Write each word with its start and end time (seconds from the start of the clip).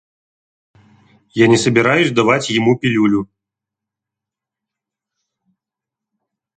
Я 1.35 1.45
не 1.47 1.57
собираюсь 1.57 2.09
давать 2.11 2.49
ему 2.49 2.75
пилюлю. 2.75 3.29